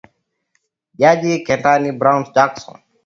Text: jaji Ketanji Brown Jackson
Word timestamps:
jaji 0.99 1.43
Ketanji 1.45 1.91
Brown 1.93 2.23
Jackson 2.35 2.77